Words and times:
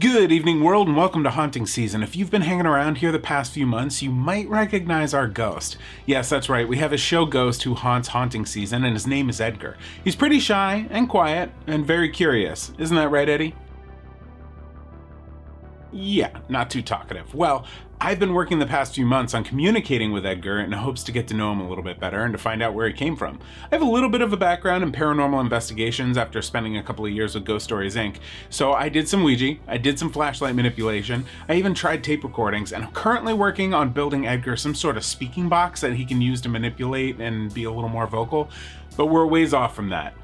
Good 0.00 0.30
evening, 0.30 0.62
world, 0.62 0.86
and 0.86 0.96
welcome 0.96 1.24
to 1.24 1.30
Haunting 1.30 1.66
Season. 1.66 2.04
If 2.04 2.14
you've 2.14 2.30
been 2.30 2.42
hanging 2.42 2.66
around 2.66 2.98
here 2.98 3.10
the 3.10 3.18
past 3.18 3.50
few 3.50 3.66
months, 3.66 4.00
you 4.00 4.12
might 4.12 4.48
recognize 4.48 5.12
our 5.12 5.26
ghost. 5.26 5.76
Yes, 6.06 6.28
that's 6.28 6.48
right, 6.48 6.68
we 6.68 6.76
have 6.76 6.92
a 6.92 6.96
show 6.96 7.26
ghost 7.26 7.64
who 7.64 7.74
haunts 7.74 8.06
Haunting 8.06 8.46
Season, 8.46 8.84
and 8.84 8.94
his 8.94 9.08
name 9.08 9.28
is 9.28 9.40
Edgar. 9.40 9.76
He's 10.04 10.14
pretty 10.14 10.38
shy 10.38 10.86
and 10.90 11.08
quiet 11.08 11.50
and 11.66 11.84
very 11.84 12.10
curious. 12.10 12.70
Isn't 12.78 12.94
that 12.94 13.10
right, 13.10 13.28
Eddie? 13.28 13.56
Yeah, 15.90 16.38
not 16.48 16.70
too 16.70 16.82
talkative. 16.82 17.34
Well, 17.34 17.66
I've 18.00 18.20
been 18.20 18.32
working 18.32 18.60
the 18.60 18.66
past 18.66 18.94
few 18.94 19.04
months 19.04 19.34
on 19.34 19.42
communicating 19.42 20.12
with 20.12 20.24
Edgar 20.24 20.60
in 20.60 20.70
hopes 20.70 21.02
to 21.02 21.10
get 21.10 21.26
to 21.28 21.34
know 21.34 21.50
him 21.50 21.60
a 21.60 21.68
little 21.68 21.82
bit 21.82 21.98
better 21.98 22.22
and 22.22 22.32
to 22.32 22.38
find 22.38 22.62
out 22.62 22.72
where 22.72 22.86
he 22.86 22.92
came 22.92 23.16
from. 23.16 23.40
I 23.64 23.74
have 23.74 23.82
a 23.82 23.90
little 23.90 24.08
bit 24.08 24.20
of 24.20 24.32
a 24.32 24.36
background 24.36 24.84
in 24.84 24.92
paranormal 24.92 25.40
investigations 25.40 26.16
after 26.16 26.40
spending 26.40 26.76
a 26.76 26.82
couple 26.82 27.04
of 27.04 27.10
years 27.10 27.34
with 27.34 27.44
Ghost 27.44 27.64
Stories 27.64 27.96
Inc. 27.96 28.18
So 28.50 28.72
I 28.72 28.88
did 28.88 29.08
some 29.08 29.24
Ouija, 29.24 29.56
I 29.66 29.78
did 29.78 29.98
some 29.98 30.12
flashlight 30.12 30.54
manipulation, 30.54 31.26
I 31.48 31.54
even 31.54 31.74
tried 31.74 32.04
tape 32.04 32.22
recordings, 32.22 32.72
and 32.72 32.84
I'm 32.84 32.92
currently 32.92 33.34
working 33.34 33.74
on 33.74 33.90
building 33.90 34.28
Edgar 34.28 34.56
some 34.56 34.76
sort 34.76 34.96
of 34.96 35.04
speaking 35.04 35.48
box 35.48 35.80
that 35.80 35.94
he 35.94 36.04
can 36.04 36.20
use 36.20 36.40
to 36.42 36.48
manipulate 36.48 37.20
and 37.20 37.52
be 37.52 37.64
a 37.64 37.70
little 37.70 37.90
more 37.90 38.06
vocal. 38.06 38.48
But 38.96 39.06
we're 39.06 39.24
a 39.24 39.26
ways 39.26 39.52
off 39.52 39.74
from 39.74 39.88
that. 39.88 40.14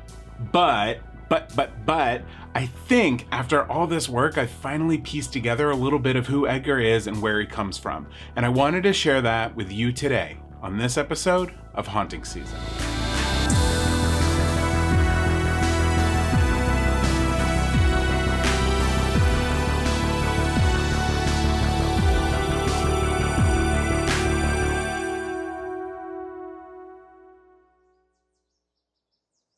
But 0.52 1.00
but, 1.28 1.54
but, 1.54 1.84
but, 1.84 2.22
I 2.54 2.66
think 2.66 3.26
after 3.32 3.68
all 3.70 3.86
this 3.86 4.08
work, 4.08 4.38
I 4.38 4.46
finally 4.46 4.98
pieced 4.98 5.32
together 5.32 5.70
a 5.70 5.76
little 5.76 5.98
bit 5.98 6.14
of 6.14 6.28
who 6.28 6.46
Edgar 6.46 6.78
is 6.78 7.06
and 7.06 7.20
where 7.20 7.40
he 7.40 7.46
comes 7.46 7.78
from. 7.78 8.06
And 8.36 8.46
I 8.46 8.48
wanted 8.48 8.84
to 8.84 8.92
share 8.92 9.20
that 9.22 9.56
with 9.56 9.72
you 9.72 9.92
today 9.92 10.38
on 10.62 10.78
this 10.78 10.96
episode 10.96 11.52
of 11.74 11.88
Haunting 11.88 12.24
Season. 12.24 12.93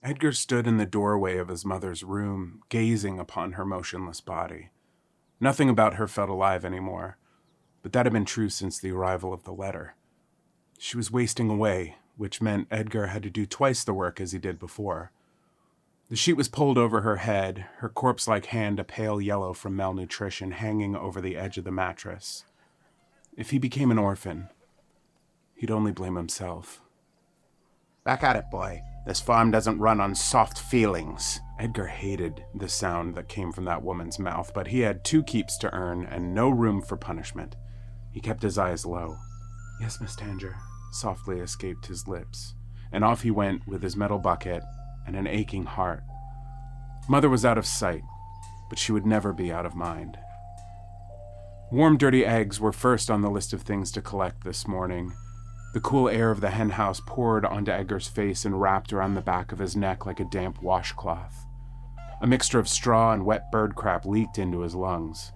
Edgar 0.06 0.30
stood 0.30 0.68
in 0.68 0.76
the 0.76 0.86
doorway 0.86 1.36
of 1.36 1.48
his 1.48 1.64
mother's 1.64 2.04
room, 2.04 2.62
gazing 2.68 3.18
upon 3.18 3.54
her 3.54 3.64
motionless 3.64 4.20
body. 4.20 4.70
Nothing 5.40 5.68
about 5.68 5.94
her 5.94 6.06
felt 6.06 6.30
alive 6.30 6.64
anymore, 6.64 7.18
but 7.82 7.92
that 7.92 8.06
had 8.06 8.12
been 8.12 8.24
true 8.24 8.48
since 8.48 8.78
the 8.78 8.92
arrival 8.92 9.32
of 9.32 9.42
the 9.42 9.52
letter. 9.52 9.96
She 10.78 10.96
was 10.96 11.10
wasting 11.10 11.50
away, 11.50 11.96
which 12.16 12.40
meant 12.40 12.68
Edgar 12.70 13.08
had 13.08 13.24
to 13.24 13.30
do 13.30 13.46
twice 13.46 13.82
the 13.82 13.92
work 13.92 14.20
as 14.20 14.30
he 14.30 14.38
did 14.38 14.60
before. 14.60 15.10
The 16.08 16.14
sheet 16.14 16.36
was 16.36 16.46
pulled 16.46 16.78
over 16.78 17.00
her 17.00 17.16
head, 17.16 17.66
her 17.78 17.88
corpse 17.88 18.28
like 18.28 18.46
hand 18.46 18.78
a 18.78 18.84
pale 18.84 19.20
yellow 19.20 19.54
from 19.54 19.74
malnutrition 19.74 20.52
hanging 20.52 20.94
over 20.94 21.20
the 21.20 21.36
edge 21.36 21.58
of 21.58 21.64
the 21.64 21.72
mattress. 21.72 22.44
If 23.36 23.50
he 23.50 23.58
became 23.58 23.90
an 23.90 23.98
orphan, 23.98 24.50
he'd 25.56 25.72
only 25.72 25.90
blame 25.90 26.14
himself. 26.14 26.80
Back 28.04 28.22
at 28.22 28.36
it, 28.36 28.44
boy. 28.52 28.82
This 29.06 29.20
farm 29.20 29.52
doesn't 29.52 29.78
run 29.78 30.00
on 30.00 30.16
soft 30.16 30.58
feelings. 30.58 31.38
Edgar 31.60 31.86
hated 31.86 32.44
the 32.54 32.68
sound 32.68 33.14
that 33.14 33.28
came 33.28 33.52
from 33.52 33.64
that 33.66 33.82
woman's 33.82 34.18
mouth, 34.18 34.50
but 34.52 34.66
he 34.66 34.80
had 34.80 35.04
two 35.04 35.22
keeps 35.22 35.56
to 35.58 35.72
earn 35.72 36.04
and 36.06 36.34
no 36.34 36.48
room 36.48 36.82
for 36.82 36.96
punishment. 36.96 37.54
He 38.10 38.20
kept 38.20 38.42
his 38.42 38.58
eyes 38.58 38.84
low. 38.84 39.16
Yes, 39.80 40.00
Miss 40.00 40.16
Tanger, 40.16 40.56
softly 40.90 41.38
escaped 41.38 41.86
his 41.86 42.08
lips, 42.08 42.54
and 42.90 43.04
off 43.04 43.22
he 43.22 43.30
went 43.30 43.66
with 43.68 43.82
his 43.82 43.96
metal 43.96 44.18
bucket 44.18 44.62
and 45.06 45.14
an 45.14 45.28
aching 45.28 45.66
heart. 45.66 46.02
Mother 47.08 47.28
was 47.28 47.44
out 47.44 47.58
of 47.58 47.66
sight, 47.66 48.02
but 48.68 48.78
she 48.78 48.90
would 48.90 49.06
never 49.06 49.32
be 49.32 49.52
out 49.52 49.66
of 49.66 49.76
mind. 49.76 50.18
Warm, 51.70 51.96
dirty 51.96 52.26
eggs 52.26 52.58
were 52.58 52.72
first 52.72 53.08
on 53.08 53.22
the 53.22 53.30
list 53.30 53.52
of 53.52 53.62
things 53.62 53.92
to 53.92 54.02
collect 54.02 54.42
this 54.42 54.66
morning. 54.66 55.12
The 55.76 55.82
cool 55.82 56.08
air 56.08 56.30
of 56.30 56.40
the 56.40 56.48
henhouse 56.48 57.02
poured 57.04 57.44
onto 57.44 57.70
Edgar's 57.70 58.08
face 58.08 58.46
and 58.46 58.58
wrapped 58.58 58.94
around 58.94 59.12
the 59.12 59.20
back 59.20 59.52
of 59.52 59.58
his 59.58 59.76
neck 59.76 60.06
like 60.06 60.20
a 60.20 60.24
damp 60.24 60.62
washcloth. 60.62 61.44
A 62.22 62.26
mixture 62.26 62.58
of 62.58 62.66
straw 62.66 63.12
and 63.12 63.26
wet 63.26 63.52
bird 63.52 63.74
crap 63.74 64.06
leaked 64.06 64.38
into 64.38 64.60
his 64.60 64.74
lungs. 64.74 65.32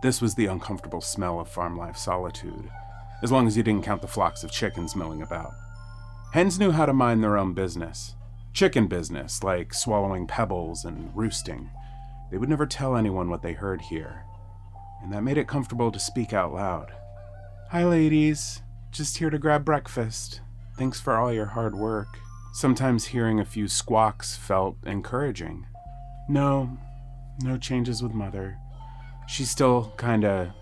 This 0.00 0.22
was 0.22 0.36
the 0.36 0.46
uncomfortable 0.46 1.00
smell 1.00 1.40
of 1.40 1.48
farm 1.48 1.76
life 1.76 1.96
solitude, 1.96 2.70
as 3.20 3.32
long 3.32 3.48
as 3.48 3.56
you 3.56 3.64
didn't 3.64 3.82
count 3.82 4.00
the 4.00 4.06
flocks 4.06 4.44
of 4.44 4.52
chickens 4.52 4.94
milling 4.94 5.22
about. 5.22 5.50
Hens 6.32 6.60
knew 6.60 6.70
how 6.70 6.86
to 6.86 6.92
mind 6.92 7.20
their 7.24 7.36
own 7.36 7.52
business. 7.52 8.14
Chicken 8.52 8.86
business, 8.86 9.42
like 9.42 9.74
swallowing 9.74 10.28
pebbles 10.28 10.84
and 10.84 11.10
roosting. 11.16 11.68
They 12.30 12.38
would 12.38 12.48
never 12.48 12.64
tell 12.64 12.94
anyone 12.94 13.28
what 13.28 13.42
they 13.42 13.54
heard 13.54 13.80
here, 13.80 14.22
and 15.02 15.12
that 15.12 15.24
made 15.24 15.36
it 15.36 15.48
comfortable 15.48 15.90
to 15.90 15.98
speak 15.98 16.32
out 16.32 16.54
loud. 16.54 16.92
Hi, 17.70 17.84
ladies, 17.84 18.61
just 18.92 19.16
here 19.16 19.30
to 19.30 19.38
grab 19.38 19.64
breakfast. 19.64 20.42
Thanks 20.76 21.00
for 21.00 21.16
all 21.16 21.32
your 21.32 21.46
hard 21.46 21.74
work. 21.74 22.18
Sometimes 22.52 23.06
hearing 23.06 23.40
a 23.40 23.44
few 23.44 23.66
squawks 23.66 24.36
felt 24.36 24.76
encouraging. 24.84 25.66
No, 26.28 26.76
no 27.42 27.56
changes 27.56 28.02
with 28.02 28.12
Mother. 28.12 28.58
She's 29.26 29.50
still 29.50 29.94
kinda 29.96 30.54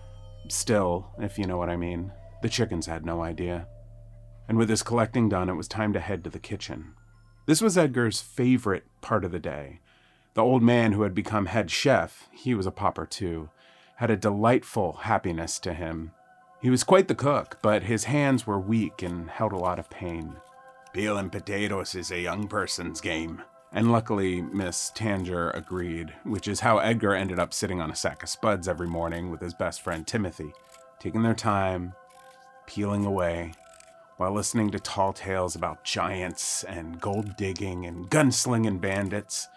still, 0.47 1.11
if 1.19 1.37
you 1.37 1.45
know 1.45 1.57
what 1.57 1.69
I 1.69 1.75
mean. 1.75 2.13
The 2.41 2.49
chickens 2.49 2.85
had 2.85 3.05
no 3.05 3.21
idea. 3.21 3.67
And 4.47 4.57
with 4.57 4.69
his 4.69 4.81
collecting 4.81 5.27
done, 5.27 5.49
it 5.49 5.55
was 5.55 5.67
time 5.67 5.91
to 5.93 5.99
head 5.99 6.23
to 6.23 6.29
the 6.29 6.39
kitchen. 6.39 6.93
This 7.47 7.61
was 7.61 7.77
Edgar's 7.77 8.21
favorite 8.21 8.85
part 9.01 9.25
of 9.25 9.31
the 9.31 9.39
day. 9.39 9.81
The 10.35 10.43
old 10.43 10.63
man 10.63 10.93
who 10.93 11.01
had 11.01 11.13
become 11.13 11.47
head 11.47 11.69
chef, 11.69 12.29
he 12.31 12.55
was 12.55 12.65
a 12.65 12.71
pauper 12.71 13.05
too, 13.05 13.49
had 13.97 14.09
a 14.09 14.15
delightful 14.15 14.93
happiness 14.93 15.59
to 15.59 15.73
him 15.73 16.11
he 16.61 16.69
was 16.69 16.83
quite 16.83 17.07
the 17.07 17.15
cook, 17.15 17.57
but 17.63 17.83
his 17.83 18.03
hands 18.03 18.45
were 18.45 18.59
weak 18.59 19.01
and 19.01 19.31
held 19.31 19.51
a 19.51 19.57
lot 19.57 19.79
of 19.79 19.89
pain. 19.89 20.35
Peeling 20.93 21.31
potatoes 21.31 21.95
is 21.95 22.11
a 22.11 22.19
young 22.19 22.47
person's 22.47 23.01
game. 23.01 23.41
And 23.71 23.91
luckily, 23.91 24.41
Miss 24.41 24.91
Tanger 24.93 25.55
agreed, 25.55 26.13
which 26.23 26.47
is 26.47 26.59
how 26.59 26.77
Edgar 26.77 27.15
ended 27.15 27.39
up 27.39 27.53
sitting 27.53 27.81
on 27.81 27.89
a 27.89 27.95
sack 27.95 28.21
of 28.21 28.29
spuds 28.29 28.67
every 28.67 28.87
morning 28.87 29.31
with 29.31 29.41
his 29.41 29.55
best 29.55 29.81
friend 29.81 30.05
Timothy, 30.05 30.53
taking 30.99 31.23
their 31.23 31.33
time, 31.33 31.93
peeling 32.67 33.05
away, 33.05 33.53
while 34.17 34.33
listening 34.33 34.69
to 34.71 34.79
tall 34.79 35.13
tales 35.13 35.55
about 35.55 35.83
giants 35.83 36.63
and 36.65 37.01
gold 37.01 37.37
digging 37.37 37.85
and 37.87 38.07
gunslinging 38.09 38.79
bandits. 38.79 39.47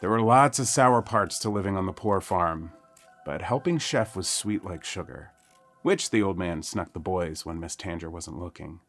There 0.00 0.10
were 0.10 0.22
lots 0.22 0.58
of 0.58 0.66
sour 0.66 1.02
parts 1.02 1.38
to 1.40 1.50
living 1.50 1.76
on 1.76 1.86
the 1.86 1.92
poor 1.92 2.20
farm, 2.20 2.72
but 3.24 3.42
helping 3.42 3.78
Chef 3.78 4.16
was 4.16 4.28
sweet 4.28 4.64
like 4.64 4.82
sugar 4.82 5.31
which 5.82 6.10
the 6.10 6.22
old 6.22 6.38
man 6.38 6.62
snuck 6.62 6.92
the 6.92 7.00
boys 7.00 7.44
when 7.44 7.60
Miss 7.60 7.76
Tanger 7.76 8.10
wasn't 8.10 8.38
looking. 8.38 8.80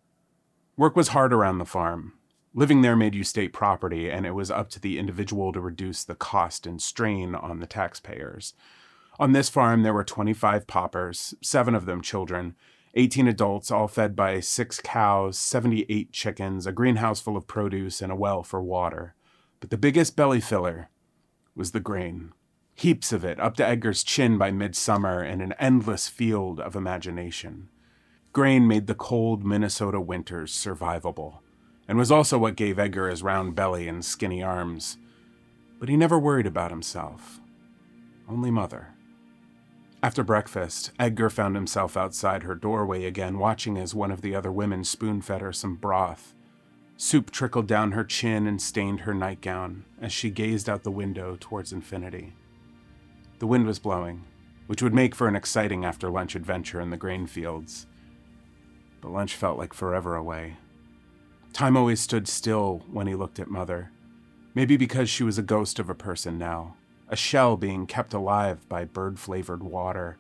Work 0.77 0.95
was 0.95 1.09
hard 1.09 1.33
around 1.33 1.57
the 1.57 1.65
farm. 1.65 2.13
Living 2.55 2.81
there 2.81 2.95
made 2.95 3.15
you 3.15 3.23
state 3.23 3.51
property, 3.51 4.09
and 4.09 4.25
it 4.25 4.31
was 4.31 4.51
up 4.51 4.69
to 4.69 4.79
the 4.79 4.99
individual 4.99 5.51
to 5.51 5.59
reduce 5.59 6.03
the 6.03 6.15
cost 6.15 6.67
and 6.67 6.81
strain 6.81 7.33
on 7.33 7.59
the 7.59 7.67
taxpayers. 7.67 8.53
On 9.19 9.31
this 9.31 9.49
farm, 9.49 9.83
there 9.83 9.93
were 9.93 10.03
25 10.03 10.67
paupers, 10.67 11.33
seven 11.41 11.75
of 11.75 11.85
them 11.85 12.01
children, 12.01 12.55
18 12.95 13.27
adults, 13.27 13.71
all 13.71 13.87
fed 13.87 14.15
by 14.15 14.39
six 14.39 14.79
cows, 14.79 15.37
78 15.37 16.11
chickens, 16.11 16.67
a 16.67 16.71
greenhouse 16.71 17.19
full 17.19 17.35
of 17.35 17.47
produce, 17.47 18.01
and 18.01 18.11
a 18.11 18.15
well 18.15 18.43
for 18.43 18.61
water. 18.61 19.15
But 19.59 19.71
the 19.71 19.77
biggest 19.77 20.15
belly 20.15 20.41
filler 20.41 20.89
was 21.55 21.71
the 21.71 21.79
grain. 21.79 22.33
Heaps 22.83 23.13
of 23.13 23.23
it, 23.23 23.39
up 23.39 23.55
to 23.55 23.65
Edgar's 23.65 24.03
chin 24.03 24.37
by 24.37 24.51
midsummer 24.51 25.23
in 25.23 25.39
an 25.39 25.53
endless 25.57 26.09
field 26.09 26.59
of 26.59 26.75
imagination. 26.75 27.69
Grain 28.33 28.67
made 28.67 28.87
the 28.87 28.93
cold 28.93 29.45
Minnesota 29.45 30.01
winters 30.01 30.51
survivable, 30.51 31.35
and 31.87 31.97
was 31.97 32.11
also 32.11 32.37
what 32.37 32.57
gave 32.57 32.77
Edgar 32.77 33.07
his 33.07 33.23
round 33.23 33.55
belly 33.55 33.87
and 33.87 34.03
skinny 34.03 34.43
arms. 34.43 34.97
But 35.79 35.87
he 35.87 35.95
never 35.95 36.19
worried 36.19 36.45
about 36.45 36.71
himself. 36.71 37.39
Only 38.27 38.51
mother. 38.51 38.89
After 40.03 40.21
breakfast, 40.21 40.91
Edgar 40.99 41.29
found 41.29 41.55
himself 41.55 41.95
outside 41.95 42.43
her 42.43 42.53
doorway 42.53 43.05
again, 43.05 43.39
watching 43.39 43.77
as 43.77 43.95
one 43.95 44.11
of 44.11 44.19
the 44.19 44.35
other 44.35 44.51
women 44.51 44.83
spoon 44.83 45.21
fed 45.21 45.39
her 45.39 45.53
some 45.53 45.77
broth. 45.77 46.35
Soup 46.97 47.31
trickled 47.31 47.65
down 47.65 47.93
her 47.93 48.03
chin 48.03 48.45
and 48.45 48.61
stained 48.61 48.99
her 48.99 49.13
nightgown 49.13 49.85
as 50.01 50.11
she 50.11 50.29
gazed 50.29 50.67
out 50.67 50.83
the 50.83 50.91
window 50.91 51.37
towards 51.39 51.71
infinity. 51.71 52.33
The 53.39 53.47
wind 53.47 53.65
was 53.65 53.79
blowing, 53.79 54.23
which 54.67 54.81
would 54.81 54.93
make 54.93 55.15
for 55.15 55.27
an 55.27 55.35
exciting 55.35 55.83
after 55.85 56.09
lunch 56.09 56.35
adventure 56.35 56.79
in 56.79 56.89
the 56.89 56.97
grain 56.97 57.27
fields. 57.27 57.87
But 59.01 59.11
lunch 59.11 59.35
felt 59.35 59.57
like 59.57 59.73
forever 59.73 60.15
away. 60.15 60.57
Time 61.51 61.75
always 61.77 61.99
stood 61.99 62.27
still 62.27 62.83
when 62.91 63.05
he 63.05 63.15
looked 63.15 63.39
at 63.39 63.49
Mother, 63.49 63.91
maybe 64.55 64.77
because 64.77 65.09
she 65.09 65.23
was 65.23 65.37
a 65.37 65.43
ghost 65.43 65.77
of 65.77 65.89
a 65.89 65.95
person 65.95 66.37
now, 66.37 66.75
a 67.09 67.15
shell 67.15 67.57
being 67.57 67.85
kept 67.85 68.13
alive 68.13 68.67
by 68.69 68.85
bird 68.85 69.19
flavored 69.19 69.61
water. 69.61 70.17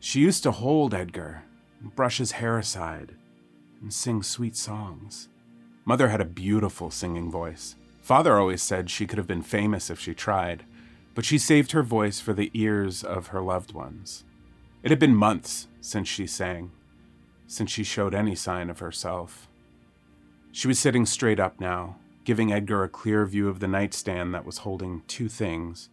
She 0.00 0.20
used 0.20 0.42
to 0.44 0.52
hold 0.52 0.94
Edgar, 0.94 1.42
brush 1.82 2.18
his 2.18 2.32
hair 2.32 2.56
aside, 2.58 3.16
and 3.82 3.92
sing 3.92 4.22
sweet 4.22 4.56
songs. 4.56 5.28
Mother 5.84 6.08
had 6.08 6.20
a 6.20 6.26
beautiful 6.26 6.90
singing 6.90 7.30
voice. 7.30 7.76
Father 8.00 8.38
always 8.38 8.62
said 8.62 8.88
she 8.88 9.06
could 9.06 9.18
have 9.18 9.26
been 9.26 9.42
famous 9.42 9.90
if 9.90 9.98
she 9.98 10.14
tried 10.14 10.64
but 11.14 11.24
she 11.24 11.38
saved 11.38 11.72
her 11.72 11.82
voice 11.82 12.20
for 12.20 12.32
the 12.32 12.50
ears 12.54 13.02
of 13.02 13.28
her 13.28 13.40
loved 13.40 13.72
ones. 13.72 14.24
It 14.82 14.90
had 14.90 14.98
been 14.98 15.16
months 15.16 15.68
since 15.80 16.08
she 16.08 16.26
sang, 16.26 16.72
since 17.46 17.70
she 17.70 17.84
showed 17.84 18.14
any 18.14 18.34
sign 18.34 18.68
of 18.68 18.80
herself. 18.80 19.48
She 20.52 20.68
was 20.68 20.78
sitting 20.78 21.06
straight 21.06 21.40
up 21.40 21.60
now, 21.60 21.96
giving 22.24 22.52
Edgar 22.52 22.84
a 22.84 22.88
clear 22.88 23.24
view 23.26 23.48
of 23.48 23.60
the 23.60 23.68
nightstand 23.68 24.34
that 24.34 24.44
was 24.44 24.58
holding 24.58 25.02
two 25.06 25.28
things 25.28 25.88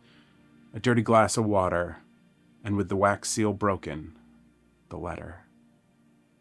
a 0.73 0.79
dirty 0.79 1.01
glass 1.01 1.35
of 1.35 1.45
water, 1.45 1.97
and 2.63 2.77
with 2.77 2.87
the 2.87 2.95
wax 2.95 3.29
seal 3.29 3.51
broken, 3.51 4.17
the 4.87 4.97
letter. 4.97 5.41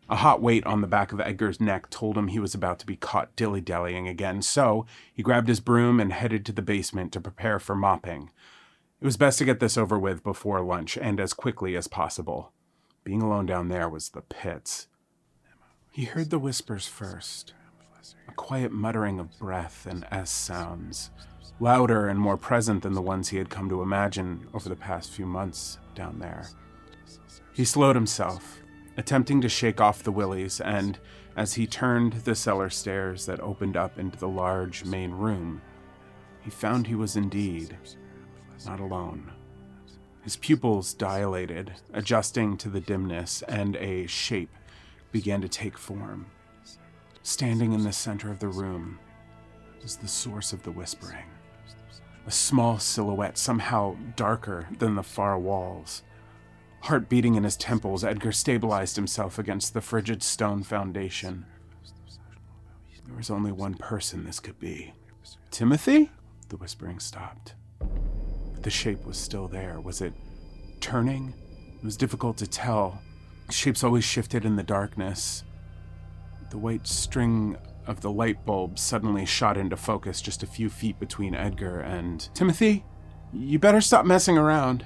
A 0.08 0.16
hot 0.16 0.40
weight 0.40 0.64
on 0.66 0.80
the 0.80 0.86
back 0.86 1.12
of 1.12 1.20
Edgar's 1.20 1.60
neck 1.60 1.90
told 1.90 2.16
him 2.16 2.28
he 2.28 2.38
was 2.38 2.54
about 2.54 2.78
to 2.80 2.86
be 2.86 2.96
caught 2.96 3.34
dilly 3.34 3.60
dallying 3.60 4.06
again, 4.06 4.40
so 4.42 4.86
he 5.12 5.22
grabbed 5.22 5.48
his 5.48 5.60
broom 5.60 5.98
and 5.98 6.12
headed 6.12 6.46
to 6.46 6.52
the 6.52 6.62
basement 6.62 7.12
to 7.12 7.20
prepare 7.20 7.58
for 7.58 7.74
mopping. 7.74 8.30
It 9.00 9.06
was 9.06 9.16
best 9.16 9.38
to 9.38 9.46
get 9.46 9.60
this 9.60 9.78
over 9.78 9.98
with 9.98 10.22
before 10.22 10.60
lunch 10.60 10.98
and 10.98 11.18
as 11.18 11.32
quickly 11.32 11.74
as 11.74 11.88
possible. 11.88 12.52
Being 13.02 13.22
alone 13.22 13.46
down 13.46 13.68
there 13.68 13.88
was 13.88 14.10
the 14.10 14.20
pits. 14.20 14.88
He 15.90 16.04
heard 16.04 16.28
the 16.28 16.38
whispers 16.38 16.86
first 16.86 17.54
a 18.28 18.32
quiet 18.32 18.72
muttering 18.72 19.18
of 19.18 19.38
breath 19.38 19.86
and 19.86 20.06
S 20.10 20.30
sounds, 20.30 21.10
louder 21.58 22.08
and 22.08 22.18
more 22.18 22.36
present 22.36 22.82
than 22.82 22.92
the 22.92 23.02
ones 23.02 23.28
he 23.28 23.38
had 23.38 23.50
come 23.50 23.68
to 23.68 23.82
imagine 23.82 24.46
over 24.52 24.68
the 24.68 24.76
past 24.76 25.10
few 25.10 25.26
months 25.26 25.78
down 25.94 26.18
there. 26.18 26.48
He 27.54 27.64
slowed 27.64 27.96
himself 27.96 28.58
attempting 28.96 29.40
to 29.40 29.48
shake 29.48 29.80
off 29.80 30.02
the 30.02 30.12
willies, 30.12 30.60
and 30.60 30.98
as 31.36 31.54
he 31.54 31.66
turned 31.66 32.12
the 32.12 32.34
cellar 32.34 32.68
stairs 32.68 33.24
that 33.26 33.40
opened 33.40 33.76
up 33.76 33.98
into 33.98 34.18
the 34.18 34.28
large 34.28 34.84
main 34.84 35.12
room, 35.12 35.62
he 36.42 36.50
found 36.50 36.86
he 36.86 36.94
was 36.94 37.16
indeed 37.16 37.76
not 38.66 38.80
alone. 38.80 39.32
His 40.22 40.36
pupils 40.36 40.92
dilated, 40.92 41.72
adjusting 41.92 42.56
to 42.58 42.68
the 42.68 42.80
dimness, 42.80 43.42
and 43.48 43.76
a 43.76 44.06
shape 44.06 44.54
began 45.12 45.40
to 45.40 45.48
take 45.48 45.78
form. 45.78 46.26
Standing 47.22 47.72
in 47.72 47.84
the 47.84 47.92
center 47.92 48.30
of 48.30 48.38
the 48.38 48.48
room 48.48 48.98
was 49.82 49.96
the 49.96 50.08
source 50.08 50.52
of 50.52 50.62
the 50.62 50.70
whispering. 50.70 51.24
A 52.26 52.30
small 52.30 52.78
silhouette, 52.78 53.38
somehow 53.38 53.96
darker 54.14 54.68
than 54.78 54.94
the 54.94 55.02
far 55.02 55.38
walls. 55.38 56.02
Heart 56.82 57.08
beating 57.08 57.34
in 57.34 57.44
his 57.44 57.56
temples, 57.56 58.04
Edgar 58.04 58.32
stabilized 58.32 58.96
himself 58.96 59.38
against 59.38 59.74
the 59.74 59.80
frigid 59.80 60.22
stone 60.22 60.62
foundation. 60.62 61.46
There 63.06 63.16
was 63.16 63.30
only 63.30 63.52
one 63.52 63.74
person 63.74 64.24
this 64.24 64.38
could 64.38 64.58
be. 64.58 64.92
Timothy? 65.50 66.10
The 66.48 66.56
whispering 66.56 67.00
stopped. 67.00 67.54
But 68.60 68.64
the 68.64 68.70
shape 68.70 69.06
was 69.06 69.16
still 69.16 69.48
there. 69.48 69.80
Was 69.80 70.02
it 70.02 70.12
turning? 70.80 71.32
It 71.78 71.82
was 71.82 71.96
difficult 71.96 72.36
to 72.36 72.46
tell. 72.46 73.00
Shapes 73.48 73.82
always 73.82 74.04
shifted 74.04 74.44
in 74.44 74.56
the 74.56 74.62
darkness. 74.62 75.44
The 76.50 76.58
white 76.58 76.86
string 76.86 77.56
of 77.86 78.02
the 78.02 78.10
light 78.10 78.44
bulb 78.44 78.78
suddenly 78.78 79.24
shot 79.24 79.56
into 79.56 79.78
focus 79.78 80.20
just 80.20 80.42
a 80.42 80.46
few 80.46 80.68
feet 80.68 81.00
between 81.00 81.34
Edgar 81.34 81.80
and 81.80 82.28
Timothy. 82.34 82.84
You 83.32 83.58
better 83.58 83.80
stop 83.80 84.04
messing 84.04 84.36
around. 84.36 84.84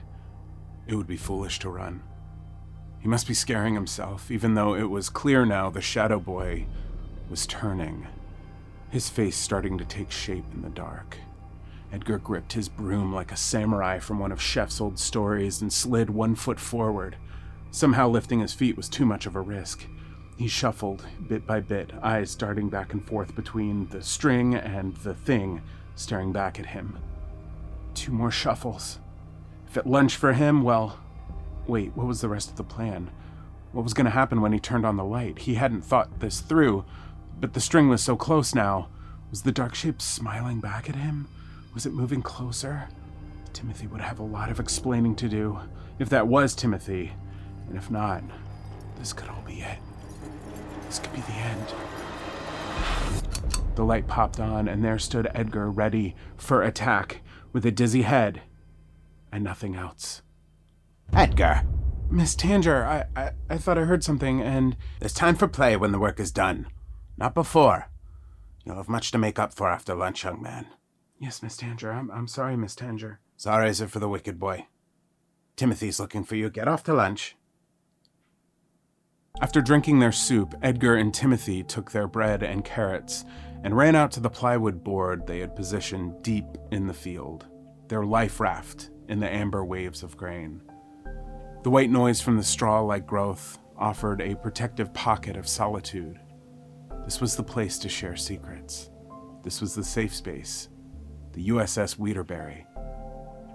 It 0.87 0.95
would 0.95 1.09
be 1.09 1.17
foolish 1.17 1.59
to 1.59 1.69
run. 1.69 2.05
He 3.01 3.09
must 3.09 3.27
be 3.27 3.35
scaring 3.35 3.75
himself, 3.75 4.31
even 4.31 4.55
though 4.55 4.77
it 4.77 4.89
was 4.89 5.11
clear 5.11 5.45
now 5.45 5.69
the 5.69 5.81
Shadow 5.81 6.21
Boy 6.21 6.67
was 7.29 7.45
turning, 7.45 8.07
his 8.91 9.09
face 9.09 9.35
starting 9.35 9.79
to 9.79 9.85
take 9.85 10.13
shape 10.13 10.45
in 10.55 10.63
the 10.63 10.71
dark. 10.71 11.19
Edgar 11.95 12.19
gripped 12.19 12.55
his 12.55 12.69
broom 12.69 13.15
like 13.15 13.31
a 13.31 13.37
samurai 13.37 14.01
from 14.01 14.19
one 14.19 14.33
of 14.33 14.43
Chef's 14.43 14.81
old 14.81 14.99
stories 14.99 15.63
and 15.63 15.73
slid 15.73 16.11
one 16.11 16.35
foot 16.35 16.59
forward. 16.59 17.15
Somehow 17.71 18.09
lifting 18.09 18.41
his 18.41 18.53
feet 18.53 18.77
was 18.77 18.89
too 18.89 19.07
much 19.07 19.27
of 19.27 19.37
a 19.37 19.41
risk. 19.41 19.87
He 20.37 20.49
shuffled, 20.49 21.07
bit 21.29 21.47
by 21.47 21.61
bit, 21.61 21.93
eyes 22.03 22.35
darting 22.35 22.69
back 22.69 22.95
and 22.95 23.07
forth 23.07 23.37
between 23.37 23.87
the 23.91 24.03
string 24.03 24.57
and 24.57 24.97
the 24.97 25.15
thing 25.15 25.63
staring 25.95 26.33
back 26.33 26.59
at 26.59 26.67
him. 26.67 26.99
Two 27.95 28.11
more 28.11 28.33
shuffles. 28.33 28.99
If 29.69 29.77
it 29.77 29.87
lunched 29.87 30.17
for 30.17 30.33
him, 30.33 30.65
well, 30.65 30.99
wait, 31.69 31.93
what 31.97 32.09
was 32.09 32.21
the 32.21 32.29
rest 32.29 32.51
of 32.51 32.57
the 32.57 32.65
plan? 32.65 33.13
What 33.71 33.85
was 33.85 33.95
going 33.95 34.07
to 34.07 34.11
happen 34.11 34.41
when 34.41 34.53
he 34.53 34.59
turned 34.59 34.85
on 34.85 34.97
the 34.97 35.05
light? 35.05 35.39
He 35.39 35.55
hadn't 35.55 35.85
thought 35.85 36.19
this 36.19 36.41
through, 36.41 36.85
but 37.39 37.53
the 37.53 37.61
string 37.61 37.89
was 37.89 38.03
so 38.03 38.17
close 38.17 38.53
now. 38.53 38.89
Was 39.31 39.43
the 39.43 39.53
dark 39.53 39.77
shape 39.77 40.03
smiling 40.03 40.59
back 40.59 40.91
at 40.91 40.97
him? 40.97 41.29
Was 41.75 41.87
it 41.87 41.93
moving 41.93 42.23
closer? 42.23 42.89
Timothy 43.53 43.89
would 43.89 44.01
have 44.01 44.21
a 44.21 44.25
lot 44.25 44.51
of 44.51 44.61
explaining 44.61 45.17
to 45.17 45.29
do, 45.29 45.59
if 45.99 46.09
that 46.09 46.29
was 46.29 46.55
Timothy. 46.55 47.13
And 47.69 47.77
if 47.77 47.91
not, 47.91 48.23
this 48.97 49.13
could 49.13 49.29
all 49.29 49.43
be 49.43 49.61
it. 49.61 49.79
This 50.87 51.01
could 51.01 51.13
be 51.13 51.21
the 51.23 51.33
end. 51.33 51.75
The 53.75 53.85
light 53.85 54.07
popped 54.07 54.39
on, 54.39 54.69
and 54.69 54.85
there 54.85 55.01
stood 55.01 55.29
Edgar 55.35 55.69
ready 55.69 56.15
for 56.37 56.63
attack, 56.63 57.23
with 57.53 57.67
a 57.67 57.73
dizzy 57.73 58.03
head 58.03 58.43
and 59.33 59.43
nothing 59.43 59.75
else. 59.75 60.23
Edgar! 61.13 61.63
Miss 62.09 62.37
Tanger, 62.37 62.85
I, 62.85 63.07
I, 63.17 63.31
I 63.51 63.59
thought 63.59 63.79
I 63.79 63.83
heard 63.83 64.05
something, 64.05 64.41
and. 64.41 64.77
There's 65.01 65.13
time 65.13 65.35
for 65.35 65.49
play 65.49 65.77
when 65.77 65.91
the 65.91 65.99
work 65.99 66.21
is 66.21 66.31
done. 66.31 66.69
Not 67.17 67.35
before. 67.35 67.89
You'll 68.65 68.77
have 68.77 68.89
much 68.89 69.11
to 69.11 69.19
make 69.19 69.41
up 69.41 69.53
for 69.53 69.69
after 69.69 69.95
lunch, 69.95 70.23
young 70.23 70.41
man. 70.41 70.67
Yes, 71.19 71.43
Miss 71.43 71.57
Tanger. 71.57 71.95
I'm, 71.95 72.11
I'm 72.11 72.29
sorry, 72.29 72.57
Miss 72.57 72.75
Tanger. 72.75 73.19
Sorry 73.37 73.69
is 73.69 73.81
it 73.81 73.91
for 73.91 73.99
the 73.99 74.09
wicked 74.09 74.39
boy. 74.39 74.67
Timothy's 75.57 76.01
looking 76.01 76.25
for 76.25 76.37
you. 76.37 76.51
Get 76.51 76.69
off 76.69 76.83
to 76.85 76.95
lunch. 76.95 77.37
After 79.41 79.61
drinking 79.61 79.99
their 79.99 80.13
soup, 80.13 80.55
Edgar 80.63 80.95
and 80.95 81.13
Timothy 81.13 81.63
took 81.65 81.91
their 81.91 82.07
bread 82.07 82.43
and 82.43 82.65
carrots 82.65 83.25
and 83.65 83.77
ran 83.77 83.97
out 83.97 84.13
to 84.13 84.21
the 84.21 84.31
plywood 84.31 84.85
board 84.85 85.27
they 85.27 85.41
had 85.41 85.57
positioned 85.57 86.23
deep 86.23 86.47
in 86.71 86.87
the 86.87 86.95
field, 86.95 87.47
their 87.89 88.05
life 88.05 88.39
raft 88.39 88.91
in 89.09 89.19
the 89.19 89.33
amber 89.33 89.65
waves 89.65 90.03
of 90.03 90.17
grain. 90.17 90.63
The 91.65 91.71
white 91.71 91.91
noise 91.91 92.21
from 92.21 92.37
the 92.37 92.45
straw 92.45 92.81
like 92.81 93.07
growth 93.07 93.59
offered 93.77 94.21
a 94.21 94.37
protective 94.37 94.95
pocket 94.95 95.37
of 95.37 95.49
solitude. 95.49 96.21
This 97.05 97.21
was 97.21 97.35
the 97.35 97.43
place 97.43 97.79
to 97.79 97.89
share 97.89 98.17
secrets. 98.17 98.91
This 99.43 99.61
was 99.61 99.75
the 99.75 99.85
safe 99.85 100.15
space, 100.15 100.69
the 101.35 101.49
USS 101.49 101.97
Weederberry. 101.97 102.65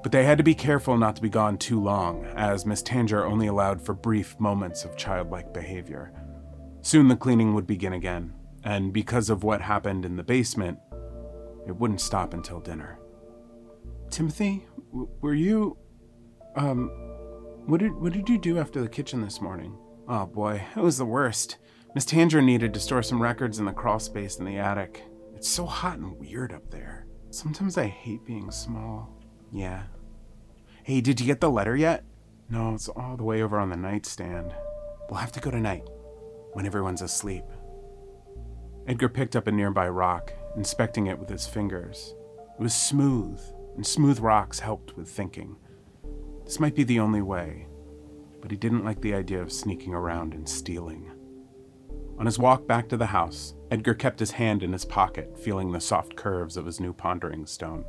But 0.01 0.11
they 0.11 0.23
had 0.23 0.37
to 0.37 0.43
be 0.43 0.55
careful 0.55 0.97
not 0.97 1.15
to 1.17 1.21
be 1.21 1.29
gone 1.29 1.57
too 1.57 1.81
long, 1.81 2.25
as 2.35 2.65
Miss 2.65 2.81
Tanger 2.81 3.25
only 3.25 3.47
allowed 3.47 3.81
for 3.81 3.93
brief 3.93 4.39
moments 4.39 4.85
of 4.85 4.95
childlike 4.95 5.53
behavior. 5.53 6.13
Soon 6.81 7.07
the 7.07 7.15
cleaning 7.15 7.53
would 7.53 7.67
begin 7.67 7.93
again, 7.93 8.33
and 8.63 8.93
because 8.93 9.29
of 9.29 9.43
what 9.43 9.61
happened 9.61 10.05
in 10.05 10.15
the 10.15 10.23
basement, 10.23 10.79
it 11.67 11.75
wouldn't 11.75 12.01
stop 12.01 12.33
until 12.33 12.59
dinner. 12.59 12.99
Timothy, 14.09 14.65
w- 14.91 15.09
were 15.21 15.33
you 15.33 15.77
um 16.55 16.89
what 17.65 17.79
did 17.79 17.93
what 17.93 18.13
did 18.13 18.27
you 18.27 18.37
do 18.37 18.57
after 18.57 18.81
the 18.81 18.89
kitchen 18.89 19.21
this 19.21 19.41
morning? 19.41 19.77
Oh 20.07 20.25
boy, 20.25 20.63
it 20.75 20.81
was 20.81 20.97
the 20.97 21.05
worst. 21.05 21.57
Miss 21.93 22.05
Tanger 22.05 22.43
needed 22.43 22.73
to 22.73 22.79
store 22.79 23.03
some 23.03 23.21
records 23.21 23.59
in 23.59 23.65
the 23.65 23.73
crawl 23.73 23.99
space 23.99 24.37
in 24.37 24.45
the 24.45 24.57
attic. 24.57 25.03
It's 25.35 25.49
so 25.49 25.65
hot 25.65 25.97
and 25.97 26.19
weird 26.19 26.53
up 26.53 26.69
there. 26.71 27.05
Sometimes 27.31 27.77
I 27.77 27.85
hate 27.85 28.25
being 28.25 28.49
small. 28.51 29.15
Yeah. 29.51 29.83
Hey, 30.83 31.01
did 31.01 31.19
you 31.19 31.25
get 31.25 31.41
the 31.41 31.49
letter 31.49 31.75
yet? 31.75 32.03
No, 32.49 32.73
it's 32.73 32.89
all 32.89 33.15
the 33.15 33.23
way 33.23 33.43
over 33.43 33.59
on 33.59 33.69
the 33.69 33.77
nightstand. 33.77 34.53
We'll 35.09 35.19
have 35.19 35.31
to 35.33 35.39
go 35.39 35.51
tonight, 35.51 35.87
when 36.53 36.65
everyone's 36.65 37.03
asleep. 37.03 37.45
Edgar 38.87 39.09
picked 39.09 39.35
up 39.35 39.45
a 39.45 39.51
nearby 39.51 39.87
rock, 39.87 40.33
inspecting 40.55 41.07
it 41.07 41.19
with 41.19 41.29
his 41.29 41.45
fingers. 41.45 42.15
It 42.59 42.63
was 42.63 42.73
smooth, 42.73 43.39
and 43.75 43.85
smooth 43.85 44.19
rocks 44.19 44.59
helped 44.59 44.97
with 44.97 45.07
thinking. 45.07 45.55
This 46.45 46.59
might 46.59 46.73
be 46.73 46.83
the 46.83 46.99
only 46.99 47.21
way, 47.21 47.67
but 48.41 48.49
he 48.49 48.57
didn't 48.57 48.85
like 48.85 49.01
the 49.01 49.13
idea 49.13 49.39
of 49.41 49.51
sneaking 49.51 49.93
around 49.93 50.33
and 50.33 50.49
stealing. 50.49 51.11
On 52.17 52.25
his 52.25 52.39
walk 52.39 52.65
back 52.65 52.89
to 52.89 52.97
the 52.97 53.05
house, 53.05 53.53
Edgar 53.71 53.93
kept 53.93 54.19
his 54.19 54.31
hand 54.31 54.63
in 54.63 54.73
his 54.73 54.85
pocket, 54.85 55.37
feeling 55.37 55.71
the 55.71 55.79
soft 55.79 56.15
curves 56.15 56.57
of 56.57 56.65
his 56.65 56.79
new 56.79 56.93
pondering 56.93 57.45
stone. 57.45 57.85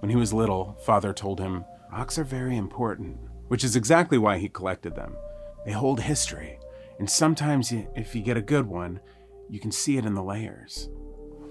When 0.00 0.10
he 0.10 0.16
was 0.16 0.32
little, 0.32 0.78
father 0.84 1.12
told 1.12 1.40
him, 1.40 1.64
Rocks 1.92 2.18
are 2.18 2.24
very 2.24 2.56
important, 2.56 3.18
which 3.48 3.64
is 3.64 3.76
exactly 3.76 4.18
why 4.18 4.38
he 4.38 4.48
collected 4.48 4.94
them. 4.94 5.16
They 5.64 5.72
hold 5.72 6.00
history, 6.00 6.58
and 6.98 7.08
sometimes, 7.08 7.72
if 7.72 8.14
you 8.14 8.22
get 8.22 8.36
a 8.36 8.42
good 8.42 8.66
one, 8.66 9.00
you 9.48 9.58
can 9.58 9.72
see 9.72 9.96
it 9.96 10.04
in 10.04 10.14
the 10.14 10.22
layers. 10.22 10.88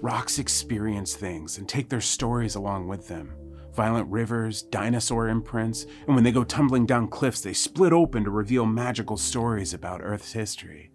Rocks 0.02 0.38
experience 0.38 1.14
things 1.14 1.58
and 1.58 1.68
take 1.68 1.90
their 1.90 2.00
stories 2.00 2.54
along 2.54 2.88
with 2.88 3.08
them 3.08 3.34
violent 3.72 4.10
rivers, 4.10 4.62
dinosaur 4.62 5.28
imprints, 5.28 5.86
and 6.06 6.14
when 6.14 6.24
they 6.24 6.32
go 6.32 6.44
tumbling 6.44 6.86
down 6.86 7.08
cliffs, 7.08 7.40
they 7.40 7.52
split 7.52 7.92
open 7.92 8.24
to 8.24 8.30
reveal 8.30 8.66
magical 8.66 9.16
stories 9.16 9.72
about 9.72 10.00
Earth's 10.02 10.32
history. 10.32 10.90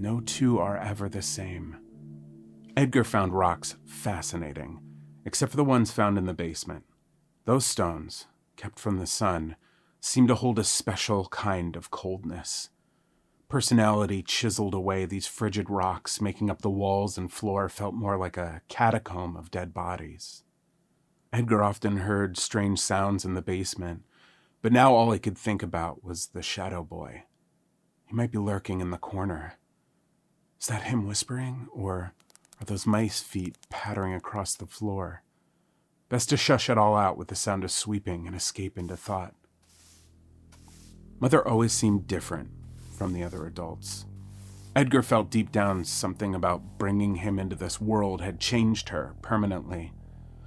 No 0.00 0.20
two 0.20 0.58
are 0.60 0.76
ever 0.76 1.08
the 1.08 1.22
same. 1.22 1.76
Edgar 2.76 3.02
found 3.02 3.34
rocks 3.34 3.76
fascinating, 3.84 4.80
except 5.24 5.50
for 5.50 5.56
the 5.56 5.64
ones 5.64 5.90
found 5.90 6.16
in 6.16 6.26
the 6.26 6.34
basement. 6.34 6.84
Those 7.46 7.66
stones, 7.66 8.26
kept 8.56 8.78
from 8.78 8.98
the 8.98 9.06
sun, 9.06 9.56
seemed 10.00 10.28
to 10.28 10.36
hold 10.36 10.58
a 10.58 10.64
special 10.64 11.26
kind 11.26 11.74
of 11.74 11.90
coldness. 11.90 12.70
Personality 13.48 14.22
chiseled 14.22 14.74
away 14.74 15.04
these 15.04 15.26
frigid 15.26 15.68
rocks, 15.68 16.20
making 16.20 16.48
up 16.48 16.62
the 16.62 16.70
walls 16.70 17.18
and 17.18 17.32
floor 17.32 17.68
felt 17.68 17.94
more 17.94 18.16
like 18.16 18.36
a 18.36 18.62
catacomb 18.68 19.36
of 19.36 19.50
dead 19.50 19.74
bodies. 19.74 20.44
Edgar 21.32 21.62
often 21.62 21.98
heard 21.98 22.38
strange 22.38 22.78
sounds 22.78 23.24
in 23.24 23.34
the 23.34 23.42
basement, 23.42 24.04
but 24.62 24.72
now 24.72 24.94
all 24.94 25.10
he 25.10 25.18
could 25.18 25.36
think 25.36 25.62
about 25.62 26.04
was 26.04 26.26
the 26.28 26.42
shadow 26.42 26.84
boy. 26.84 27.24
He 28.06 28.14
might 28.14 28.30
be 28.30 28.38
lurking 28.38 28.80
in 28.80 28.90
the 28.90 28.96
corner. 28.96 29.54
Is 30.60 30.66
that 30.66 30.84
him 30.84 31.06
whispering, 31.06 31.68
or 31.72 32.12
are 32.60 32.64
those 32.64 32.86
mice 32.86 33.20
feet 33.20 33.56
pattering 33.68 34.12
across 34.12 34.54
the 34.54 34.66
floor? 34.66 35.22
Best 36.08 36.30
to 36.30 36.36
shush 36.36 36.68
it 36.68 36.78
all 36.78 36.96
out 36.96 37.16
with 37.16 37.28
the 37.28 37.36
sound 37.36 37.64
of 37.64 37.70
sweeping 37.70 38.26
and 38.26 38.34
escape 38.34 38.76
into 38.76 38.96
thought. 38.96 39.34
Mother 41.20 41.46
always 41.46 41.72
seemed 41.72 42.06
different 42.06 42.50
from 42.96 43.12
the 43.12 43.22
other 43.22 43.46
adults. 43.46 44.06
Edgar 44.74 45.02
felt 45.02 45.30
deep 45.30 45.52
down 45.52 45.84
something 45.84 46.34
about 46.34 46.78
bringing 46.78 47.16
him 47.16 47.38
into 47.38 47.56
this 47.56 47.80
world 47.80 48.20
had 48.20 48.40
changed 48.40 48.88
her 48.88 49.14
permanently. 49.22 49.92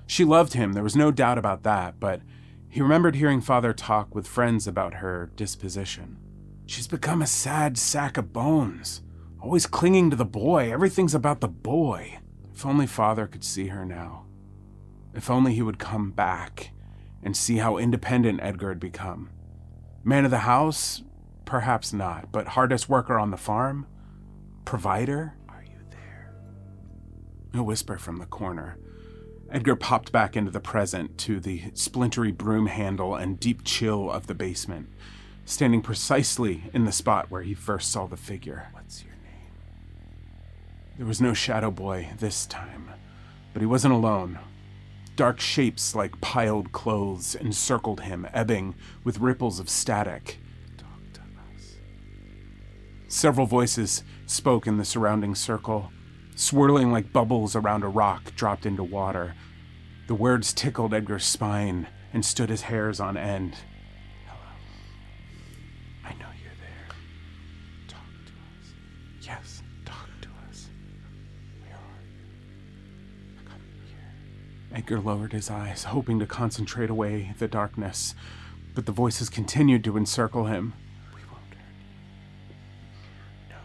She 0.08 0.25
loved 0.25 0.53
him, 0.53 0.74
there 0.74 0.84
was 0.84 0.96
no 0.96 1.12
doubt 1.12 1.38
about 1.38 1.63
that, 1.63 2.00
but 2.00 2.22
he 2.70 2.82
remembered 2.82 3.15
hearing 3.15 3.41
Father 3.41 3.74
talk 3.74 4.13
with 4.15 4.27
friends 4.27 4.68
about 4.68 4.96
her 4.96 5.32
disposition. 5.36 6.18
She's 6.65 6.88
become 6.88 7.22
a 7.22 7.27
sad 7.27 7.77
sack 7.77 8.18
of 8.18 8.32
bones, 8.32 9.01
always 9.41 9.65
clinging 9.65 10.10
to 10.10 10.15
the 10.15 10.25
boy. 10.25 10.71
Everything's 10.71 11.15
about 11.15 11.41
the 11.41 11.48
boy. 11.48 12.19
If 12.53 12.65
only 12.65 12.88
Father 12.88 13.27
could 13.27 13.43
see 13.43 13.67
her 13.67 13.86
now. 13.86 14.25
If 15.13 15.29
only 15.29 15.53
he 15.53 15.62
would 15.62 15.79
come 15.79 16.12
back 16.12 16.71
and 17.24 17.36
see 17.36 17.57
how 17.57 17.77
independent 17.77 18.39
Edgar 18.41 18.69
had 18.69 18.79
become. 18.79 19.29
Man 20.03 20.25
of 20.25 20.31
the 20.31 20.39
house? 20.39 21.03
Perhaps 21.45 21.91
not, 21.91 22.31
but 22.31 22.50
hardest 22.50 22.88
worker 22.88 23.19
on 23.19 23.31
the 23.31 23.38
farm? 23.38 23.88
Provider? 24.63 25.33
Are 25.50 25.63
you 25.63 25.77
there? 25.89 26.33
A 27.53 27.63
whisper 27.63 27.98
from 27.98 28.17
the 28.17 28.25
corner. 28.25 28.77
Edgar 29.50 29.75
popped 29.75 30.12
back 30.12 30.38
into 30.38 30.50
the 30.51 30.62
present 30.62 31.17
to 31.19 31.39
the 31.39 31.63
splintery 31.74 32.31
broom 32.31 32.67
handle 32.67 33.15
and 33.15 33.39
deep 33.39 33.63
chill 33.65 34.10
of 34.10 34.27
the 34.27 34.33
basement, 34.33 34.88
standing 35.43 35.81
precisely 35.81 36.63
in 36.74 36.86
the 36.86 36.91
spot 36.91 37.29
where 37.29 37.41
he 37.41 37.53
first 37.53 37.91
saw 37.91 38.05
the 38.05 38.15
figure. 38.15 38.69
What's 38.71 39.03
your? 39.03 39.11
There 41.01 41.08
was 41.08 41.20
no 41.20 41.34
shadow 41.34 41.72
boy 41.72 42.10
this 42.20 42.46
time, 42.46 42.91
but 43.53 43.62
he 43.63 43.65
wasn't 43.65 43.96
alone. 43.96 44.38
Dark 45.15 45.39
shapes 45.39 45.96
like 45.96 46.22
piled 46.22 46.74
clothes 46.74 47.34
encircled 47.34 48.01
him, 48.01 48.27
ebbing 48.31 48.75
with 49.03 49.17
ripples 49.17 49.60
of 49.60 49.67
static. 49.67 50.38
Several 53.08 53.48
voices 53.48 54.03
spoke 54.27 54.67
in 54.67 54.77
the 54.77 54.86
surrounding 54.86 55.34
circle 55.34 55.91
swirling 56.36 56.91
like 56.91 57.12
bubbles 57.12 57.55
around 57.55 57.84
a 57.84 57.88
rock 57.88 58.36
dropped 58.36 58.67
into 58.67 58.84
water. 58.84 59.34
The 60.05 60.13
words 60.13 60.53
tickled 60.53 60.93
Edgar's 60.93 61.25
spine 61.25 61.88
and 62.13 62.24
stood 62.24 62.51
his 62.51 62.62
hairs 62.62 63.00
on 63.00 63.17
end. 63.17 63.55
Edgar 74.81 75.00
lowered 75.00 75.31
his 75.31 75.51
eyes, 75.51 75.83
hoping 75.83 76.17
to 76.17 76.25
concentrate 76.25 76.89
away 76.89 77.35
the 77.38 77.47
darkness, 77.47 78.15
but 78.73 78.88
the 78.88 78.91
voices 78.91 79.29
continued 79.29 79.83
to 79.83 79.95
encircle 79.95 80.45
him. 80.45 80.73
We 81.13 81.21
won't 81.31 81.53
hurt 81.53 81.75
you. 82.50 82.55
No, 83.47 83.57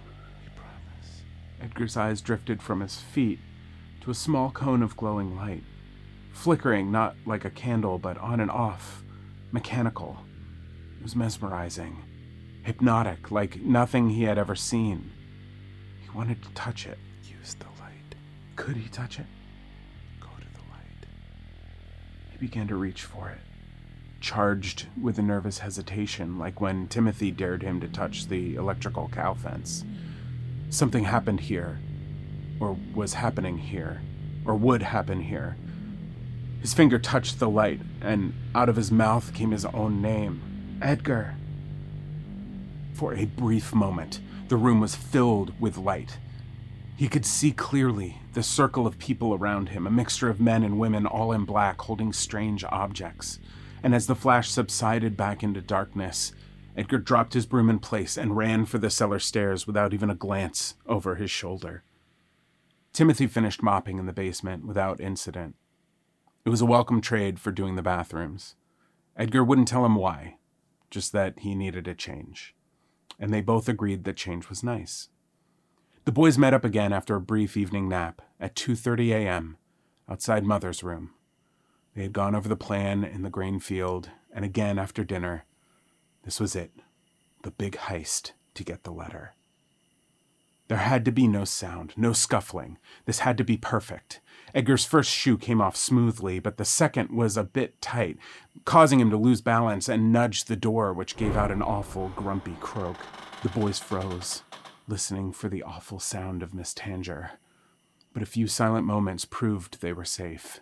we 0.42 0.50
promise. 0.50 1.22
Edgar's 1.58 1.96
eyes 1.96 2.20
drifted 2.20 2.62
from 2.62 2.80
his 2.80 2.96
feet 2.96 3.38
to 4.02 4.10
a 4.10 4.14
small 4.14 4.50
cone 4.50 4.82
of 4.82 4.94
glowing 4.94 5.34
light, 5.34 5.64
flickering 6.34 6.92
not 6.92 7.16
like 7.24 7.46
a 7.46 7.50
candle, 7.50 7.96
but 7.98 8.18
on 8.18 8.38
and 8.38 8.50
off, 8.50 9.02
mechanical. 9.52 10.18
It 10.98 11.02
was 11.02 11.16
mesmerizing, 11.16 11.96
hypnotic, 12.62 13.30
like 13.30 13.62
nothing 13.62 14.10
he 14.10 14.24
had 14.24 14.36
ever 14.36 14.54
seen. 14.54 15.10
He 16.02 16.10
wanted 16.10 16.42
to 16.42 16.50
touch 16.50 16.86
it. 16.86 16.98
Use 17.24 17.54
the 17.54 17.64
light. 17.80 18.16
Could 18.54 18.76
he 18.76 18.90
touch 18.90 19.18
it? 19.18 19.24
He 22.38 22.46
began 22.48 22.68
to 22.68 22.76
reach 22.76 23.02
for 23.02 23.30
it, 23.30 23.38
charged 24.20 24.88
with 25.00 25.18
a 25.18 25.22
nervous 25.22 25.60
hesitation, 25.60 26.38
like 26.38 26.60
when 26.60 26.86
Timothy 26.86 27.30
dared 27.30 27.62
him 27.62 27.80
to 27.80 27.88
touch 27.88 28.28
the 28.28 28.56
electrical 28.56 29.08
cow 29.08 29.32
fence. 29.32 29.86
Something 30.68 31.04
happened 31.04 31.40
here, 31.40 31.78
or 32.60 32.76
was 32.94 33.14
happening 33.14 33.56
here, 33.56 34.02
or 34.44 34.54
would 34.54 34.82
happen 34.82 35.22
here. 35.22 35.56
His 36.60 36.74
finger 36.74 36.98
touched 36.98 37.38
the 37.38 37.48
light, 37.48 37.80
and 38.02 38.34
out 38.54 38.68
of 38.68 38.76
his 38.76 38.92
mouth 38.92 39.32
came 39.32 39.52
his 39.52 39.64
own 39.64 40.02
name 40.02 40.78
Edgar. 40.82 41.36
For 42.92 43.14
a 43.14 43.24
brief 43.24 43.74
moment, 43.74 44.20
the 44.48 44.58
room 44.58 44.80
was 44.80 44.94
filled 44.94 45.58
with 45.58 45.78
light. 45.78 46.18
He 46.96 47.08
could 47.08 47.26
see 47.26 47.52
clearly 47.52 48.22
the 48.32 48.42
circle 48.42 48.86
of 48.86 48.98
people 48.98 49.34
around 49.34 49.68
him, 49.68 49.86
a 49.86 49.90
mixture 49.90 50.30
of 50.30 50.40
men 50.40 50.62
and 50.62 50.78
women, 50.78 51.06
all 51.06 51.30
in 51.30 51.44
black, 51.44 51.82
holding 51.82 52.10
strange 52.14 52.64
objects. 52.64 53.38
And 53.82 53.94
as 53.94 54.06
the 54.06 54.14
flash 54.14 54.50
subsided 54.50 55.14
back 55.14 55.42
into 55.42 55.60
darkness, 55.60 56.32
Edgar 56.74 56.98
dropped 56.98 57.34
his 57.34 57.44
broom 57.44 57.68
in 57.68 57.80
place 57.80 58.16
and 58.16 58.36
ran 58.36 58.64
for 58.64 58.78
the 58.78 58.88
cellar 58.88 59.18
stairs 59.18 59.66
without 59.66 59.92
even 59.92 60.08
a 60.08 60.14
glance 60.14 60.74
over 60.86 61.16
his 61.16 61.30
shoulder. 61.30 61.84
Timothy 62.94 63.26
finished 63.26 63.62
mopping 63.62 63.98
in 63.98 64.06
the 64.06 64.12
basement 64.14 64.66
without 64.66 64.98
incident. 64.98 65.54
It 66.46 66.48
was 66.48 66.62
a 66.62 66.66
welcome 66.66 67.02
trade 67.02 67.38
for 67.38 67.52
doing 67.52 67.76
the 67.76 67.82
bathrooms. 67.82 68.54
Edgar 69.18 69.44
wouldn't 69.44 69.68
tell 69.68 69.84
him 69.84 69.96
why, 69.96 70.36
just 70.90 71.12
that 71.12 71.40
he 71.40 71.54
needed 71.54 71.86
a 71.88 71.94
change. 71.94 72.54
And 73.18 73.34
they 73.34 73.42
both 73.42 73.68
agreed 73.68 74.04
that 74.04 74.16
change 74.16 74.48
was 74.48 74.62
nice. 74.62 75.10
The 76.06 76.12
boys 76.12 76.38
met 76.38 76.54
up 76.54 76.64
again 76.64 76.92
after 76.92 77.16
a 77.16 77.20
brief 77.20 77.56
evening 77.56 77.88
nap 77.88 78.22
at 78.38 78.54
2:30 78.54 79.10
a.m. 79.10 79.56
outside 80.08 80.44
Mother's 80.44 80.84
room. 80.84 81.10
They 81.96 82.02
had 82.02 82.12
gone 82.12 82.36
over 82.36 82.48
the 82.48 82.54
plan 82.54 83.02
in 83.02 83.22
the 83.22 83.28
grain 83.28 83.58
field, 83.58 84.10
and 84.32 84.44
again 84.44 84.78
after 84.78 85.02
dinner, 85.02 85.46
this 86.22 86.38
was 86.38 86.54
it 86.54 86.70
the 87.42 87.50
big 87.50 87.76
heist 87.76 88.34
to 88.54 88.62
get 88.62 88.84
the 88.84 88.92
letter. 88.92 89.34
There 90.68 90.78
had 90.78 91.04
to 91.06 91.10
be 91.10 91.26
no 91.26 91.44
sound, 91.44 91.92
no 91.96 92.12
scuffling. 92.12 92.78
This 93.04 93.18
had 93.18 93.36
to 93.38 93.44
be 93.44 93.56
perfect. 93.56 94.20
Edgar's 94.54 94.84
first 94.84 95.10
shoe 95.10 95.36
came 95.36 95.60
off 95.60 95.74
smoothly, 95.74 96.38
but 96.38 96.56
the 96.56 96.64
second 96.64 97.10
was 97.10 97.36
a 97.36 97.42
bit 97.42 97.80
tight, 97.80 98.16
causing 98.64 99.00
him 99.00 99.10
to 99.10 99.16
lose 99.16 99.40
balance 99.40 99.88
and 99.88 100.12
nudge 100.12 100.44
the 100.44 100.54
door, 100.54 100.92
which 100.92 101.16
gave 101.16 101.36
out 101.36 101.50
an 101.50 101.62
awful, 101.62 102.12
grumpy 102.14 102.56
croak. 102.60 102.98
The 103.42 103.48
boys 103.48 103.80
froze, 103.80 104.44
listening 104.88 105.32
for 105.32 105.48
the 105.48 105.62
awful 105.62 105.98
sound 105.98 106.42
of 106.42 106.54
Miss 106.54 106.72
Tanger. 106.72 107.30
But 108.12 108.22
a 108.22 108.26
few 108.26 108.46
silent 108.46 108.86
moments 108.86 109.24
proved 109.24 109.80
they 109.80 109.92
were 109.92 110.04
safe. 110.04 110.60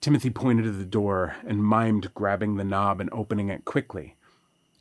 Timothy 0.00 0.30
pointed 0.30 0.64
to 0.64 0.72
the 0.72 0.84
door 0.84 1.36
and 1.46 1.62
mimed 1.62 2.12
grabbing 2.14 2.56
the 2.56 2.64
knob 2.64 3.00
and 3.00 3.08
opening 3.12 3.48
it 3.48 3.64
quickly. 3.64 4.16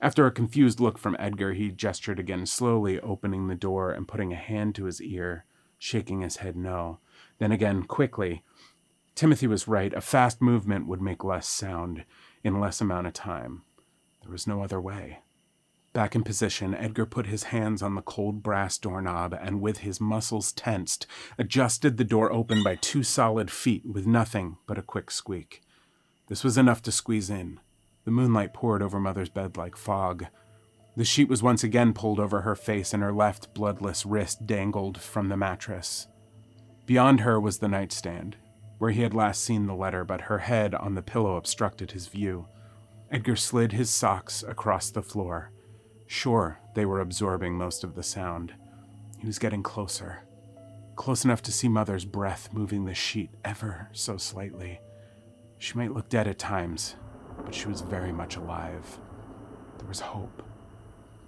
After 0.01 0.25
a 0.25 0.31
confused 0.31 0.79
look 0.79 0.97
from 0.97 1.15
Edgar, 1.19 1.53
he 1.53 1.69
gestured 1.69 2.19
again, 2.19 2.47
slowly 2.47 2.99
opening 2.99 3.47
the 3.47 3.55
door 3.55 3.91
and 3.91 4.07
putting 4.07 4.33
a 4.33 4.37
hand 4.37 4.73
to 4.75 4.85
his 4.85 4.99
ear, 4.99 5.45
shaking 5.77 6.21
his 6.21 6.37
head 6.37 6.55
no. 6.55 6.97
Then 7.37 7.51
again, 7.51 7.83
quickly. 7.83 8.43
Timothy 9.13 9.45
was 9.45 9.67
right. 9.67 9.93
A 9.93 10.01
fast 10.01 10.41
movement 10.41 10.87
would 10.87 11.01
make 11.01 11.23
less 11.23 11.47
sound 11.47 12.03
in 12.43 12.59
less 12.59 12.81
amount 12.81 13.05
of 13.05 13.13
time. 13.13 13.61
There 14.23 14.31
was 14.31 14.47
no 14.47 14.63
other 14.63 14.81
way. 14.81 15.19
Back 15.93 16.15
in 16.15 16.23
position, 16.23 16.73
Edgar 16.73 17.05
put 17.05 17.25
his 17.25 17.43
hands 17.43 17.81
on 17.81 17.95
the 17.95 18.01
cold 18.01 18.41
brass 18.41 18.77
doorknob 18.77 19.33
and, 19.33 19.59
with 19.59 19.79
his 19.79 19.99
muscles 19.99 20.53
tensed, 20.53 21.05
adjusted 21.37 21.97
the 21.97 22.05
door 22.05 22.31
open 22.31 22.63
by 22.63 22.75
two 22.75 23.03
solid 23.03 23.51
feet 23.51 23.85
with 23.85 24.07
nothing 24.07 24.57
but 24.67 24.77
a 24.77 24.83
quick 24.83 25.11
squeak. 25.11 25.61
This 26.29 26.45
was 26.45 26.57
enough 26.57 26.81
to 26.83 26.93
squeeze 26.93 27.29
in. 27.29 27.59
The 28.05 28.11
moonlight 28.11 28.53
poured 28.53 28.81
over 28.81 29.01
Mother's 29.01 29.29
bed 29.29 29.57
like 29.57 29.75
fog. 29.75 30.27
The 30.95 31.03
sheet 31.03 31.27
was 31.27 31.43
once 31.43 31.61
again 31.61 31.93
pulled 31.93 32.21
over 32.21 32.41
her 32.41 32.55
face, 32.55 32.93
and 32.93 33.03
her 33.03 33.11
left 33.11 33.53
bloodless 33.53 34.05
wrist 34.05 34.47
dangled 34.47 34.97
from 34.99 35.27
the 35.27 35.37
mattress. 35.37 36.07
Beyond 36.85 37.19
her 37.19 37.37
was 37.37 37.59
the 37.59 37.67
nightstand, 37.67 38.37
where 38.77 38.91
he 38.91 39.01
had 39.01 39.13
last 39.13 39.43
seen 39.43 39.67
the 39.67 39.75
letter, 39.75 40.05
but 40.05 40.21
her 40.21 40.39
head 40.39 40.73
on 40.73 40.95
the 40.95 41.01
pillow 41.01 41.35
obstructed 41.35 41.91
his 41.91 42.07
view. 42.07 42.47
Edgar 43.11 43.35
slid 43.35 43.73
his 43.73 43.89
socks 43.89 44.41
across 44.47 44.89
the 44.89 45.03
floor. 45.03 45.51
Sure, 46.13 46.59
they 46.75 46.85
were 46.85 46.99
absorbing 46.99 47.57
most 47.57 47.85
of 47.85 47.95
the 47.95 48.03
sound. 48.03 48.53
He 49.17 49.25
was 49.25 49.39
getting 49.39 49.63
closer. 49.63 50.23
Close 50.97 51.23
enough 51.23 51.41
to 51.43 51.53
see 51.53 51.69
Mother's 51.69 52.03
breath 52.03 52.49
moving 52.51 52.83
the 52.83 52.93
sheet 52.93 53.29
ever 53.45 53.87
so 53.93 54.17
slightly. 54.17 54.81
She 55.57 55.77
might 55.77 55.93
look 55.93 56.09
dead 56.09 56.27
at 56.27 56.37
times, 56.37 56.95
but 57.45 57.55
she 57.55 57.69
was 57.69 57.79
very 57.79 58.11
much 58.11 58.35
alive. 58.35 58.99
There 59.77 59.87
was 59.87 60.01
hope. 60.01 60.43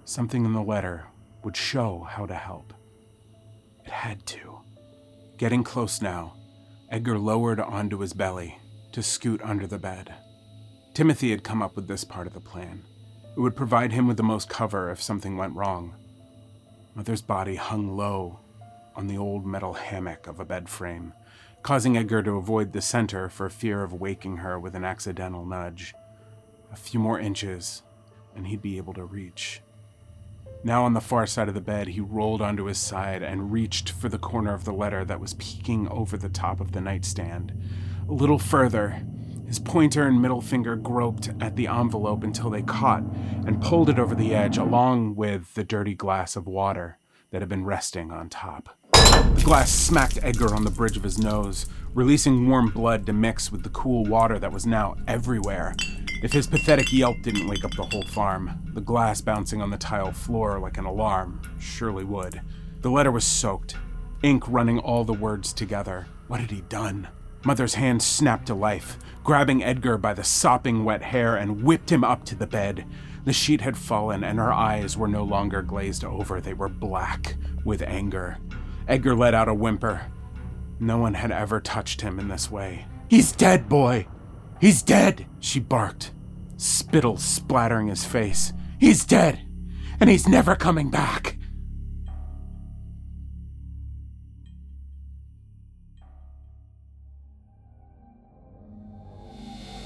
Something 0.04 0.44
in 0.44 0.52
the 0.52 0.62
letter 0.62 1.06
would 1.46 1.56
show 1.56 2.06
how 2.10 2.26
to 2.26 2.36
help. 2.36 2.74
It 3.86 3.92
had 3.92 4.26
to. 4.28 4.60
Getting 5.38 5.64
close 5.64 6.02
now, 6.02 6.36
Edgar 6.92 7.18
lowered 7.18 7.62
onto 7.62 8.00
his 8.00 8.12
belly 8.12 8.60
to 8.92 9.02
scoot 9.02 9.42
under 9.44 9.66
the 9.66 9.80
bed. 9.80 10.14
Timothy 10.94 11.32
had 11.32 11.46
come 11.46 11.62
up 11.62 11.78
with 11.78 11.88
this 11.88 12.04
part 12.04 12.28
of 12.28 12.34
the 12.34 12.42
plan. 12.42 12.84
It 13.36 13.40
would 13.40 13.56
provide 13.56 13.92
him 13.92 14.08
with 14.08 14.18
the 14.18 14.24
most 14.24 14.48
cover 14.48 14.92
if 14.92 15.02
something 15.02 15.38
went 15.38 15.56
wrong. 15.56 15.96
Mother's 16.94 17.24
body 17.24 17.56
hung 17.56 17.98
low 17.98 18.40
on 18.96 19.08
the 19.08 19.18
old 19.18 19.44
metal 19.44 19.74
hammock 19.74 20.28
of 20.28 20.40
a 20.40 20.46
bed 20.46 20.70
frame, 20.70 21.14
causing 21.64 21.98
Edgar 21.98 22.22
to 22.22 22.38
avoid 22.38 22.74
the 22.74 22.82
center 22.82 23.30
for 23.30 23.50
fear 23.50 23.82
of 23.82 23.92
waking 23.92 24.38
her 24.38 24.60
with 24.60 24.76
an 24.76 24.86
accidental 24.86 25.46
nudge. 25.46 25.96
A 26.72 26.76
few 26.76 27.00
more 27.00 27.20
inches, 27.20 27.82
and 28.36 28.46
he'd 28.46 28.62
be 28.62 28.78
able 28.78 28.94
to 28.94 29.04
reach. 29.04 29.62
Now 30.64 30.84
on 30.84 30.94
the 30.94 31.02
far 31.02 31.26
side 31.26 31.48
of 31.48 31.56
the 31.56 31.62
bed, 31.62 31.88
he 31.88 32.02
rolled 32.02 32.42
onto 32.42 32.66
his 32.66 32.78
side 32.78 33.24
and 33.24 33.52
reached 33.52 33.90
for 33.90 34.10
the 34.10 34.20
corner 34.20 34.54
of 34.54 34.64
the 34.64 34.72
letter 34.72 35.04
that 35.06 35.20
was 35.20 35.34
peeking 35.34 35.88
over 35.90 36.18
the 36.18 36.30
top 36.30 36.62
of 36.62 36.72
the 36.72 36.82
nightstand. 36.82 37.52
A 38.08 38.14
little 38.14 38.40
further, 38.40 39.02
his 39.54 39.60
pointer 39.60 40.08
and 40.08 40.20
middle 40.20 40.42
finger 40.42 40.76
groped 40.76 41.30
at 41.40 41.56
the 41.56 41.68
envelope 41.68 42.24
until 42.24 42.50
they 42.50 42.64
caught 42.64 43.04
and 43.46 43.62
pulled 43.62 43.88
it 43.88 44.00
over 44.00 44.16
the 44.16 44.34
edge, 44.34 44.58
along 44.58 45.16
with 45.16 45.54
the 45.54 45.64
dirty 45.64 45.94
glass 45.94 46.36
of 46.36 46.48
water 46.48 46.98
that 47.30 47.40
had 47.40 47.50
been 47.50 47.64
resting 47.64 48.10
on 48.10 48.28
top. 48.30 48.76
The 48.92 49.44
glass 49.46 49.70
smacked 49.70 50.18
Edgar 50.24 50.56
on 50.56 50.64
the 50.64 50.72
bridge 50.72 50.98
of 50.98 51.04
his 51.04 51.20
nose, 51.20 51.68
releasing 51.94 52.50
warm 52.50 52.72
blood 52.72 53.06
to 53.06 53.14
mix 53.14 53.52
with 53.52 53.62
the 53.62 53.70
cool 53.70 54.06
water 54.06 54.40
that 54.40 54.52
was 54.52 54.66
now 54.66 54.96
everywhere. 55.08 55.76
If 56.24 56.34
his 56.34 56.48
pathetic 56.48 56.92
yelp 56.92 57.22
didn't 57.22 57.48
wake 57.48 57.64
up 57.64 57.76
the 57.76 57.86
whole 57.86 58.08
farm, 58.08 58.60
the 58.74 58.82
glass 58.82 59.22
bouncing 59.22 59.62
on 59.62 59.70
the 59.70 59.78
tile 59.78 60.14
floor 60.14 60.60
like 60.60 60.80
an 60.80 60.86
alarm 60.86 61.40
surely 61.60 62.06
would. 62.06 62.42
The 62.82 62.90
letter 62.90 63.12
was 63.12 63.24
soaked, 63.24 63.76
ink 64.24 64.46
running 64.48 64.80
all 64.80 65.04
the 65.04 65.14
words 65.14 65.54
together. 65.54 66.08
What 66.26 66.40
had 66.40 66.50
he 66.50 66.62
done? 66.62 67.08
Mother's 67.46 67.76
hand 67.76 68.02
snapped 68.02 68.48
to 68.48 68.54
life, 68.54 68.98
grabbing 69.24 69.64
Edgar 69.64 69.98
by 69.98 70.14
the 70.14 70.24
sopping 70.24 70.86
wet 70.86 71.02
hair 71.02 71.36
and 71.36 71.64
whipped 71.64 71.92
him 71.92 72.04
up 72.04 72.24
to 72.26 72.36
the 72.36 72.48
bed. 72.48 72.86
The 73.26 73.34
sheet 73.34 73.62
had 73.62 73.78
fallen, 73.78 74.24
and 74.24 74.40
her 74.40 74.52
eyes 74.52 74.98
were 74.98 75.08
no 75.08 75.24
longer 75.24 75.62
glazed 75.62 76.04
over, 76.04 76.42
they 76.42 76.54
were 76.54 76.70
black 76.70 77.36
with 77.64 77.82
anger. 77.82 78.38
Edgar 78.88 79.16
let 79.16 79.34
out 79.34 79.48
a 79.48 79.54
whimper. 79.54 80.12
No 80.80 80.98
one 80.98 81.14
had 81.14 81.32
ever 81.32 81.62
touched 81.62 82.02
him 82.02 82.20
in 82.20 82.28
this 82.28 82.52
way. 82.52 82.86
He's 83.10 83.32
dead, 83.32 83.70
boy! 83.70 84.08
He's 84.60 84.82
dead! 84.82 85.26
She 85.40 85.60
barked, 85.60 86.12
spittle 86.58 87.18
splattering 87.18 87.88
his 87.88 88.04
face. 88.04 88.54
He's 88.80 89.06
dead! 89.06 89.42
And 90.00 90.10
he's 90.10 90.28
never 90.28 90.56
coming 90.56 90.90
back! 90.90 91.33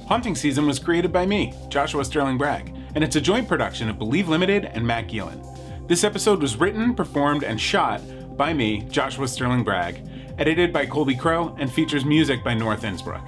Haunting 0.07 0.35
Season 0.35 0.65
was 0.65 0.79
created 0.79 1.11
by 1.11 1.25
me, 1.25 1.53
Joshua 1.67 2.05
Sterling 2.05 2.37
Bragg, 2.37 2.73
and 2.95 3.03
it's 3.03 3.17
a 3.17 3.21
joint 3.21 3.45
production 3.45 3.89
of 3.89 3.99
Believe 3.99 4.29
Limited 4.29 4.63
and 4.63 4.87
Matt 4.87 5.07
Gielen. 5.07 5.43
This 5.89 6.05
episode 6.05 6.41
was 6.41 6.55
written, 6.55 6.95
performed, 6.95 7.43
and 7.43 7.59
shot 7.59 8.01
by 8.37 8.53
me, 8.53 8.83
Joshua 8.89 9.27
Sterling 9.27 9.65
Bragg, 9.65 9.99
edited 10.37 10.71
by 10.71 10.85
Colby 10.85 11.13
Crow, 11.13 11.53
and 11.59 11.69
features 11.69 12.05
music 12.05 12.41
by 12.41 12.53
North 12.53 12.85
Innsbruck. 12.85 13.27